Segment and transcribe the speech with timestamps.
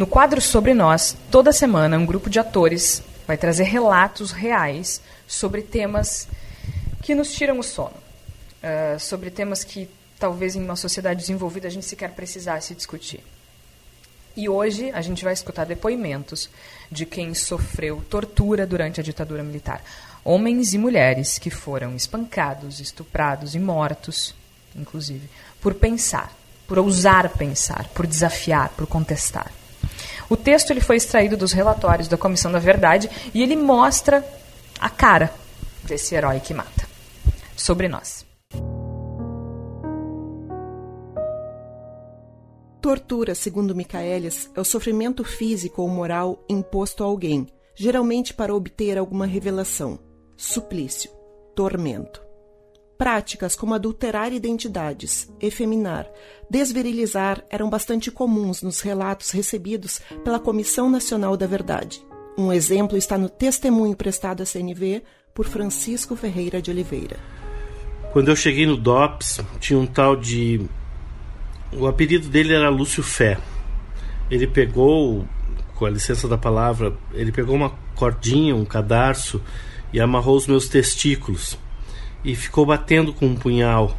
[0.00, 5.60] No quadro Sobre Nós, toda semana um grupo de atores vai trazer relatos reais sobre
[5.60, 6.26] temas
[7.02, 11.70] que nos tiram o sono, uh, sobre temas que talvez em uma sociedade desenvolvida a
[11.70, 13.22] gente sequer precisasse discutir.
[14.34, 16.48] E hoje a gente vai escutar depoimentos
[16.90, 19.84] de quem sofreu tortura durante a ditadura militar.
[20.24, 24.34] Homens e mulheres que foram espancados, estuprados e mortos,
[24.74, 25.28] inclusive,
[25.60, 26.34] por pensar,
[26.66, 29.59] por ousar pensar, por desafiar, por contestar.
[30.28, 34.24] O texto ele foi extraído dos relatórios da Comissão da Verdade e ele mostra
[34.78, 35.32] a cara
[35.84, 36.88] desse herói que mata.
[37.56, 38.24] Sobre nós.
[42.80, 48.96] Tortura, segundo Michaelis, é o sofrimento físico ou moral imposto a alguém, geralmente para obter
[48.96, 49.98] alguma revelação.
[50.34, 51.10] Suplício,
[51.54, 52.29] tormento.
[53.00, 56.06] Práticas como adulterar identidades, efeminar,
[56.50, 62.04] desvirilizar eram bastante comuns nos relatos recebidos pela Comissão Nacional da Verdade.
[62.36, 67.16] Um exemplo está no testemunho prestado à CNV por Francisco Ferreira de Oliveira.
[68.12, 70.60] Quando eu cheguei no DOPS, tinha um tal de
[71.72, 73.38] o apelido dele era Lúcio Fé.
[74.30, 75.24] Ele pegou,
[75.74, 79.42] com a licença da palavra, ele pegou uma cordinha, um cadarço
[79.90, 81.58] e amarrou os meus testículos
[82.24, 83.96] e ficou batendo com um punhal,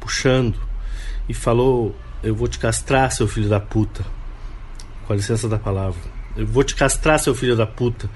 [0.00, 0.58] puxando
[1.28, 4.04] e falou: Eu vou te castrar, seu filho da puta.
[5.06, 6.00] Com a licença da palavra.
[6.36, 8.08] Eu vou te castrar, seu filho da puta.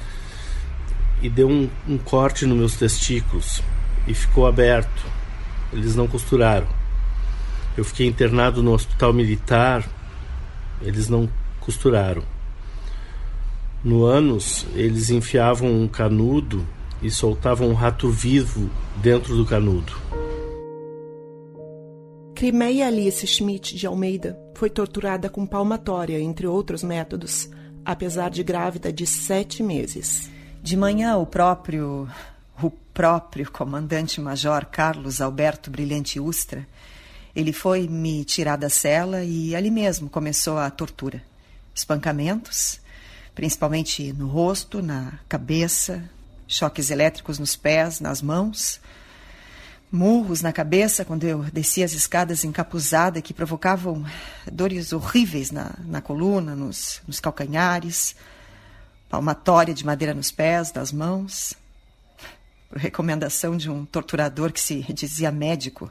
[1.20, 3.62] E deu um, um corte nos meus testículos
[4.06, 5.04] e ficou aberto.
[5.72, 6.66] Eles não costuraram.
[7.76, 9.88] Eu fiquei internado no hospital militar,
[10.82, 11.28] eles não
[11.60, 12.22] costuraram.
[13.84, 16.66] No ânus, eles enfiavam um canudo
[17.02, 19.92] e soltavam um rato vivo dentro do canudo.
[22.34, 27.50] Crimeia Alice Schmidt de Almeida foi torturada com palmatória, entre outros métodos,
[27.84, 30.30] apesar de grávida de sete meses.
[30.62, 32.08] De manhã, o próprio,
[32.62, 36.66] o próprio comandante-major Carlos Alberto Brilhante Ustra
[37.38, 41.22] ele foi me tirar da cela e ali mesmo começou a tortura.
[41.72, 42.80] Espancamentos,
[43.32, 46.02] principalmente no rosto, na cabeça,
[46.48, 48.80] choques elétricos nos pés, nas mãos,
[49.92, 54.04] murros na cabeça quando eu descia as escadas encapuzada que provocavam
[54.50, 58.16] dores horríveis na, na coluna, nos, nos calcanhares,
[59.08, 61.54] palmatória de madeira nos pés, nas mãos.
[62.68, 65.90] Por recomendação de um torturador que se dizia médico,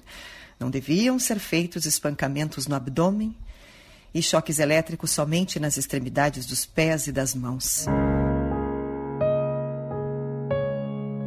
[0.59, 3.35] não deviam ser feitos espancamentos no abdômen
[4.13, 7.85] e choques elétricos somente nas extremidades dos pés e das mãos.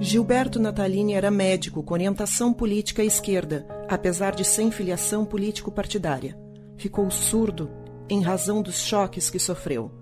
[0.02, 6.34] Gilberto Natalini era médico com orientação política à esquerda, apesar de sem filiação político-partidária.
[6.78, 7.70] Ficou surdo
[8.08, 9.92] em razão dos choques que sofreu.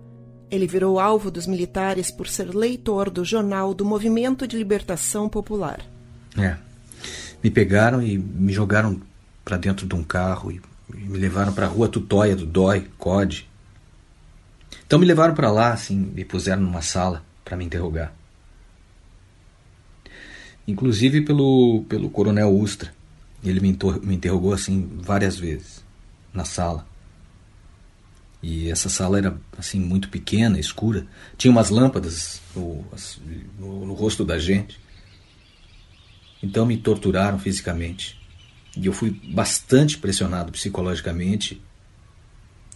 [0.48, 5.80] Ele virou alvo dos militares por ser leitor do jornal do Movimento de Libertação Popular.
[6.38, 6.56] É.
[7.42, 9.00] Me pegaram e me jogaram
[9.44, 10.60] para dentro de um carro e,
[10.94, 13.48] me levaram para a rua Tutóia do Dói, COD.
[14.86, 18.17] Então me levaram para lá, assim, me puseram numa sala para me interrogar.
[20.68, 22.92] Inclusive pelo, pelo coronel Ustra.
[23.42, 25.82] Ele me, me interrogou assim várias vezes
[26.32, 26.86] na sala.
[28.42, 31.06] E essa sala era assim muito pequena, escura.
[31.38, 32.84] Tinha umas lâmpadas no,
[33.58, 34.78] no, no rosto da gente.
[36.42, 38.20] Então me torturaram fisicamente.
[38.76, 41.62] E eu fui bastante pressionado psicologicamente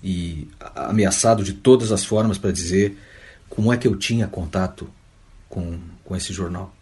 [0.03, 2.99] e ameaçado de todas as formas para dizer
[3.51, 4.91] como é que eu tinha contato
[5.47, 6.75] com, com esse jornal.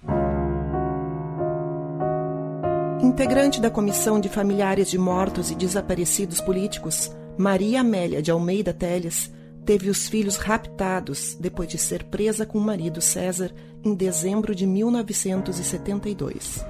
[3.02, 9.30] Integrante da Comissão de Familiares de Mortos e Desaparecidos Políticos, Maria Amélia de Almeida Teles
[9.64, 13.52] teve os filhos raptados depois de ser presa com o marido César
[13.82, 16.62] em dezembro de 1972.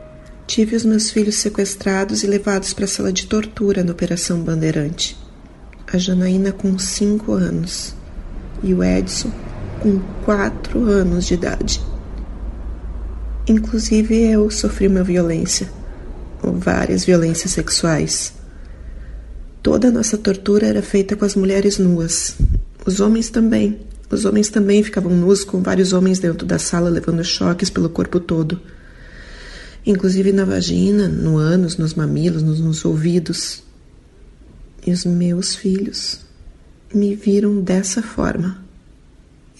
[0.46, 5.16] Tive os meus filhos sequestrados e levados para a sala de tortura na Operação Bandeirante.
[5.92, 7.92] A Janaína com cinco anos
[8.62, 9.32] e o Edson
[9.80, 11.80] com quatro anos de idade.
[13.48, 15.68] Inclusive eu sofri uma violência,
[16.42, 18.32] ou várias violências sexuais.
[19.62, 22.36] Toda a nossa tortura era feita com as mulheres nuas.
[22.86, 23.80] Os homens também.
[24.10, 28.18] Os homens também ficavam nus com vários homens dentro da sala levando choques pelo corpo
[28.18, 28.60] todo
[29.84, 33.62] inclusive na vagina, no ânus, nos mamilos, nos, nos ouvidos.
[34.86, 36.20] E os meus filhos
[36.92, 38.62] me viram dessa forma.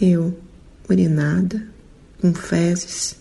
[0.00, 0.38] Eu,
[0.88, 1.62] urinada,
[2.20, 3.16] com fezes.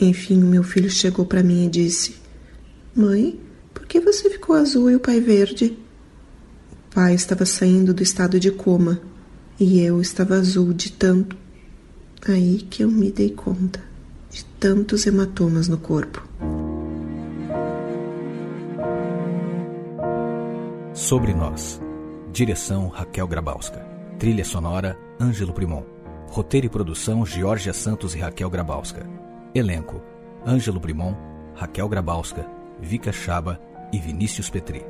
[0.00, 2.16] Enfim, o meu filho chegou para mim e disse:
[2.94, 3.40] Mãe,
[3.72, 5.76] por que você ficou azul e o pai verde?
[6.72, 9.00] O pai estava saindo do estado de coma
[9.60, 11.36] E eu estava azul de tanto.
[12.26, 13.80] Aí que eu me dei conta
[14.30, 16.26] de tantos hematomas no corpo.
[20.92, 21.80] Sobre Nós.
[22.32, 23.78] Direção Raquel Grabowska.
[24.18, 25.84] Trilha sonora Ângelo Primon.
[26.28, 29.06] Roteiro e produção Georgia Santos e Raquel Grabowska.
[29.58, 30.02] Elenco:
[30.46, 31.16] Ângelo Primon,
[31.54, 32.46] Raquel Grabowska,
[32.80, 33.60] Vika Chaba
[33.92, 34.84] e Vinícius Petri.